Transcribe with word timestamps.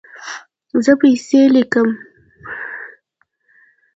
زه 0.83 0.91
پیسې 1.01 1.41
لیکم 1.55 1.89